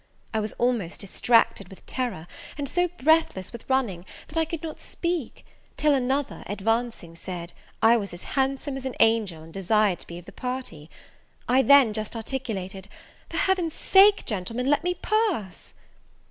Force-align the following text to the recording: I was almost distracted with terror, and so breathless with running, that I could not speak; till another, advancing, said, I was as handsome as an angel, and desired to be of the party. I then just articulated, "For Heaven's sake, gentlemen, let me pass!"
I 0.33 0.39
was 0.39 0.53
almost 0.53 1.01
distracted 1.01 1.69
with 1.69 1.85
terror, 1.85 2.25
and 2.57 2.67
so 2.67 2.87
breathless 2.87 3.51
with 3.53 3.69
running, 3.69 4.03
that 4.29 4.35
I 4.39 4.45
could 4.45 4.63
not 4.63 4.79
speak; 4.81 5.45
till 5.77 5.93
another, 5.93 6.41
advancing, 6.47 7.15
said, 7.15 7.53
I 7.83 7.97
was 7.97 8.11
as 8.11 8.23
handsome 8.23 8.77
as 8.77 8.85
an 8.87 8.95
angel, 8.99 9.43
and 9.43 9.53
desired 9.53 9.99
to 9.99 10.07
be 10.07 10.17
of 10.17 10.25
the 10.25 10.31
party. 10.31 10.89
I 11.47 11.61
then 11.61 11.93
just 11.93 12.15
articulated, 12.15 12.87
"For 13.29 13.37
Heaven's 13.37 13.75
sake, 13.75 14.25
gentlemen, 14.25 14.65
let 14.65 14.83
me 14.83 14.95
pass!" 14.95 15.75